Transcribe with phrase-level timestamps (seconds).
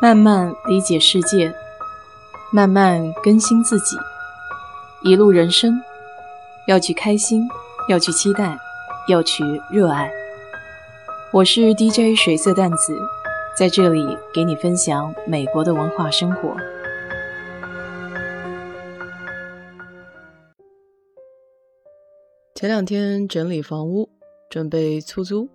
[0.00, 1.54] 慢慢理解世界，
[2.52, 3.96] 慢慢更新自己。
[5.02, 5.80] 一路人生，
[6.66, 7.48] 要去开心，
[7.88, 8.58] 要去期待，
[9.08, 10.10] 要去热爱。
[11.32, 12.98] 我是 DJ 水色淡子，
[13.56, 14.04] 在这里
[14.34, 16.54] 给你分享美国的文化生活。
[22.54, 24.10] 前两天整理房屋，
[24.50, 25.48] 准备出租。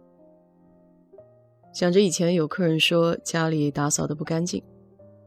[1.72, 4.62] 想着以前有客人说家里打扫的不干净，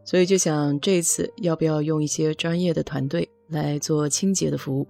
[0.04, 4.86] 所以就想这次要不要用一些专业的团队来做清洁的服务。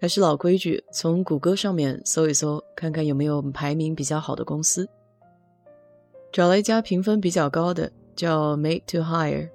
[0.00, 4.88] 还是老规矩，从谷歌上面搜一搜，看看有没有排名比较好的公司。
[6.32, 9.50] 找了一家评分比较高的，叫 Made to Hire。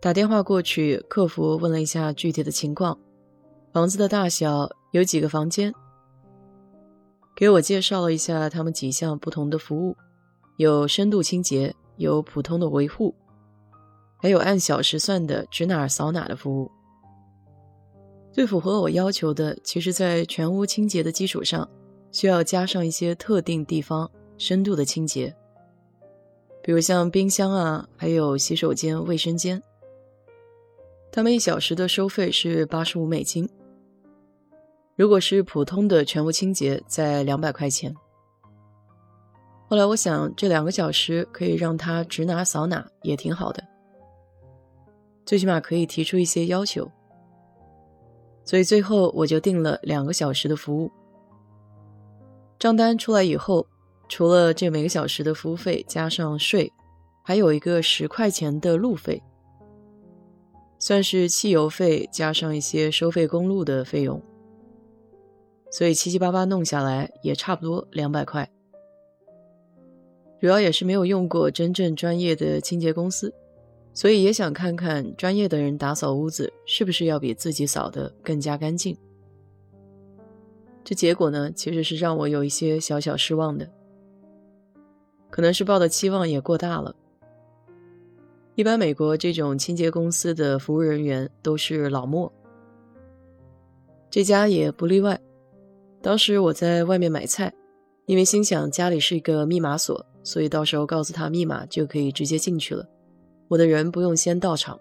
[0.00, 2.98] 打电话过去，客服问了一下具体的情况，
[3.72, 5.74] 房子的大小，有几个房间。
[7.38, 9.96] 给我介绍了一下他们几项不同的服务，
[10.56, 13.14] 有深度清洁，有普通的维护，
[14.16, 16.68] 还有按小时算的指哪儿扫哪儿的服务。
[18.32, 21.70] 最符合我要求的，其实在全屋清洁的基础上，
[22.10, 25.32] 需要加上一些特定地方深度的清洁，
[26.60, 29.62] 比如像冰箱啊，还有洗手间、卫生间。
[31.12, 33.48] 他们一小时的收费是八十五美金。
[34.98, 37.94] 如果是普通的全屋清洁，在两百块钱。
[39.68, 43.62] 后来我想，这两个小时可以让他指哪扫哪，也挺好的，
[45.24, 46.90] 最起码可以提出一些要求。
[48.44, 50.90] 所以最后我就定了两个小时的服务。
[52.58, 53.64] 账单出来以后，
[54.08, 56.72] 除了这每个小时的服务费加上税，
[57.22, 59.22] 还有一个十块钱的路费，
[60.80, 64.20] 算是汽油费加上一些收费公路的费用。
[65.70, 68.50] 所以七七八八弄下来也差不多两百块，
[70.40, 73.32] 主要也是没有用过真正专业的清洁公司，
[73.92, 78.96] 所以也想看看专业的人打扫屋子是不是要比自己扫的更加干净。
[80.84, 83.68] 这结果呢，其实是让我有一些小小失望的，
[85.28, 86.96] 可能是抱的期望也过大了。
[88.54, 92.32] 一般美国这种清洁公司的服务人员都是老莫，
[94.10, 95.20] 这家也不例外。
[96.00, 97.52] 当时我在外面买菜，
[98.06, 102.86] 因为心想家里是一个密码锁，所以到时候告诉他密码就可以直接进去了，
[103.48, 104.78] 我的人不用先到场。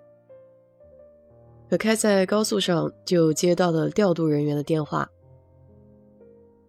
[1.69, 5.09] 可开在高速上就接到了调度人员的电话，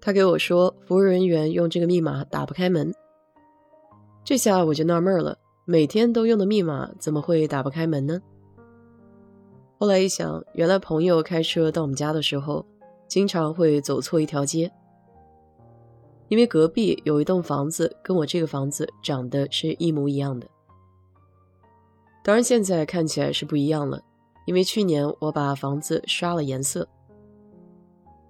[0.00, 2.92] 他给我说服务人员用这个密码打不开门。
[4.25, 8.20] 这下我就纳闷了，每天都用的密码怎么会打不开门呢？
[9.78, 12.64] 后来一想，原来朋友开车到我们家的时候。
[13.08, 14.70] 经常会走错一条街，
[16.28, 20.46] 因为隔壁有一栋房子跟我这个房子长得是一模一样的。
[22.22, 24.00] 当然现在看起来是不一样了，
[24.44, 26.86] 因为去年我把房子刷了颜色。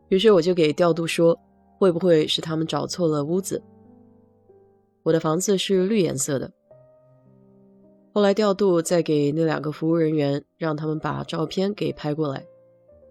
[0.09, 1.39] 于是我就给调度说，
[1.77, 3.60] 会不会是他们找错了屋子？
[5.03, 6.53] 我的房子是绿颜色的。
[8.15, 12.47] 后来调度再给那两个服务人员，让他们把照片给拍过来。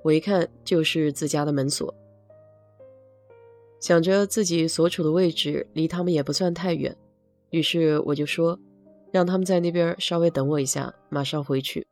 [0.08, 1.94] 我一看就是自家的门锁，
[3.82, 6.96] 想着自己所处的位置离他们也不算太远，
[7.50, 8.58] 于是我就说，
[9.12, 11.86] 让他们在那边稍微等我一下，马上回去。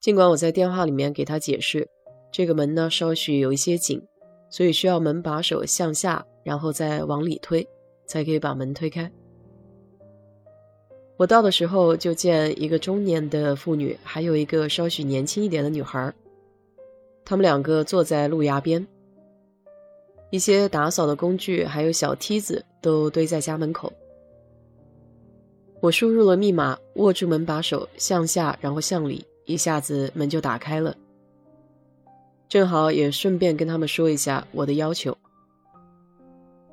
[0.00, 1.88] 尽管我在电话里面给他解释，
[2.32, 4.02] 这个门呢稍许有一些紧，
[4.50, 7.64] 所以需要门把手向下，然后再往里推，
[8.04, 9.08] 才可以把门推开。
[11.16, 16.12] 我到的时候就见一个中年的妇女，还有一个稍许年轻一点的女孩。
[17.28, 18.86] 他们两个坐在路牙边，
[20.30, 23.92] 一些打扫的工具还有小梯子都堆在家门口。
[25.82, 30.96] 我输入了密码，握住门把手向下，然后向里，一下子门就打开了。
[32.48, 35.14] 正好也顺便跟他们说一下我的要求。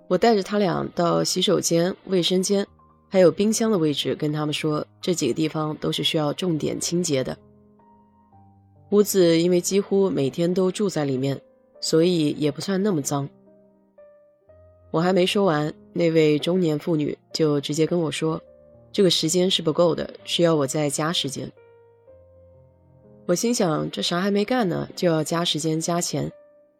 [0.07, 2.65] 我带着他俩到洗手间、卫生间，
[3.09, 7.38] 还有冰箱的位置，跟他们说这几个地方都是需要重点清洁的。
[8.91, 11.39] 屋子因为几乎每天都住在里面，
[11.81, 13.27] 所以也不算那么脏。
[14.91, 18.41] 我还没说完，那位中年妇女就直接跟我说
[18.93, 21.51] ：“这个时间是不够的，需要我再加时间。”
[23.25, 26.31] 我心想，这啥还没干呢，就要加时间加钱，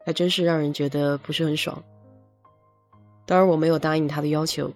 [0.06, 1.84] 还真是让人觉得不是很爽。
[3.26, 4.72] 当然，我没有答应她的要求。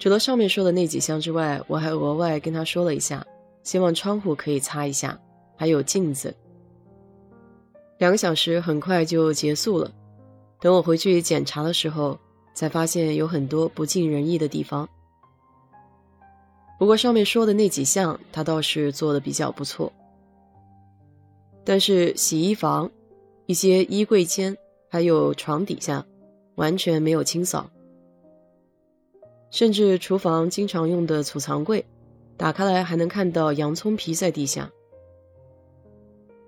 [0.00, 3.24] 除了上面说的那几项之外，我还额外跟她说了一下，
[3.62, 5.18] 希望窗户可以擦一下。
[5.56, 6.34] 还有镜子，
[7.98, 9.92] 两个小时很快就结束了。
[10.60, 12.18] 等我回去检查的时候，
[12.54, 14.88] 才发现有很多不尽人意的地方。
[16.78, 19.92] 不过上面说的那几项，他倒是做的比较不错。
[21.64, 22.90] 但是洗衣房、
[23.46, 24.56] 一些衣柜间
[24.90, 26.04] 还有床底下，
[26.56, 27.70] 完全没有清扫。
[29.50, 31.84] 甚至厨房经常用的储藏柜，
[32.36, 34.70] 打开来还能看到洋葱皮在地下。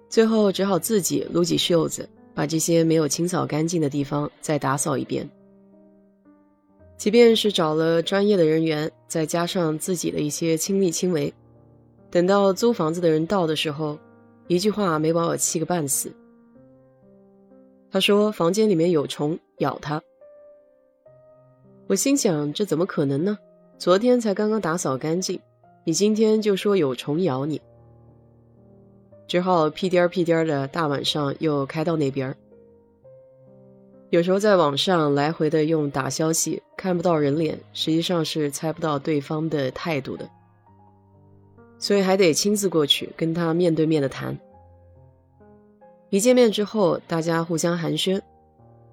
[0.09, 5.29] 最后只好自己撸起袖子，把这些没有清扫干净的地方再打扫一遍。
[6.97, 11.33] 即便是找了专业的人员，再加上自己的一些亲力亲为，
[12.11, 13.99] 等到租房子的人到的时候，
[14.47, 16.11] 一句话没把我气个半死。
[17.91, 20.03] 他说房间里面有虫咬他，
[21.87, 23.39] 我心想这怎么可能呢？
[23.79, 25.39] 昨天才刚刚打扫干净，
[25.85, 27.61] 你今天就说有虫咬你，
[29.27, 32.35] 只好屁颠儿屁颠儿的大晚上又开到那边。
[34.11, 40.31] 有时候在网上来回的用打消息，看不到人脸，实际上是猜不到对方的态度的，
[41.79, 44.39] 所以还得亲自过去跟他面对面的谈。
[46.09, 48.21] 一见面之后，大家互相寒暄，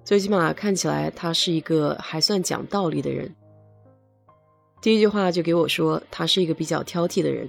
[0.02, 3.32] 最起码看起来他是一个还算讲道理的人。
[4.82, 7.48] 第一句话就给我说他是一个比较挑剔的人，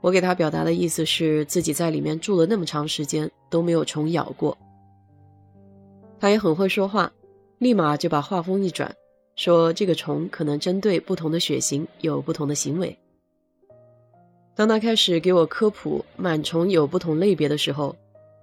[0.00, 4.56] 我给他表达的意思是自己在里面住了那么长时间都没有虫咬过。
[6.18, 7.12] 他也很会说话，
[7.58, 8.94] 立马就把话锋一转，
[9.36, 12.96] 说这个虫可能针对不同的血型有不同的行为。
[14.54, 17.96] 当他开始给我科普螨虫有不同类别的时候，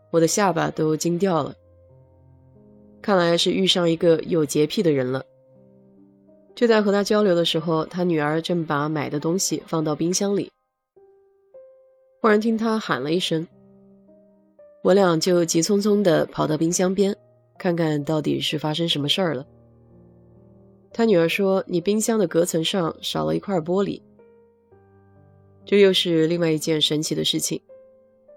[0.10, 1.54] 我的下巴都惊掉了。
[3.02, 5.24] 看来是遇上一个有洁癖的人了。
[6.56, 10.52] 就在和他交流的时候，他女儿正把买的东西放到冰箱里，
[12.28, 13.48] 忽然听他喊了一声，
[14.84, 17.16] 我俩就急匆匆地跑到冰箱边。
[17.58, 19.48] 看看到底是发生什么事儿了。
[20.92, 24.02] 他女儿说：“你冰箱的隔层上少了一块玻璃。”
[25.64, 27.62] 这又是另外一件神奇的事情，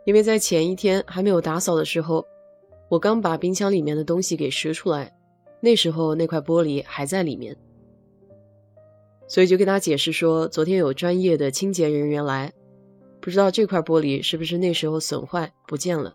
[0.05, 2.25] 因为在前一天还没有打扫的时候，
[2.89, 5.13] 我刚把冰箱里面的东西给拾出来，
[5.61, 7.57] 那时候那块玻璃还在里面，
[9.27, 12.53] 所以就跟他解释说，昨天有专业的清洁人员来，
[13.21, 16.15] 不知道这块玻璃是不是那时候损坏不见了。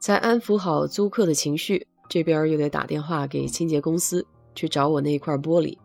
[0.00, 5.78] 才安抚好租客的情绪，这边又得打电话给清洁公司去找我那一块玻璃。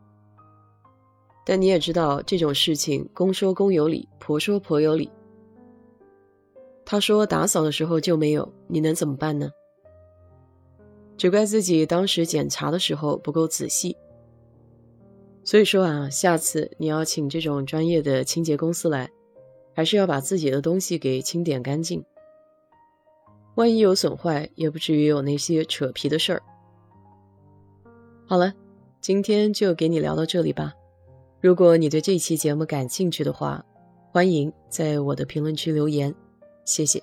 [1.45, 5.09] 但你也知道这种事情，公说公有理，婆说婆有理。
[6.85, 9.49] 他说打扫的时候就没有，你能怎么办呢？
[11.17, 13.95] 只怪自己当时检查的时候不够仔细。
[15.43, 19.09] 所以说啊，下次你要请这种专业的清洁公司来，
[19.79, 22.03] 还是要把自己的东西给清点干净。
[23.55, 26.43] 万一有损坏，也不至于有那些扯皮的事儿。
[28.27, 28.53] 好了，
[28.99, 30.73] 今天就给你聊到这里吧。
[31.39, 33.63] 如果你对这期节目感兴趣的话，
[34.11, 36.13] 欢迎在我的评论区留言，
[36.65, 37.01] 谢谢。